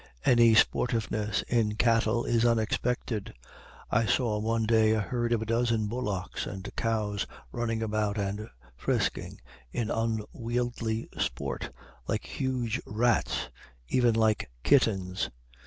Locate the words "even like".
13.89-14.49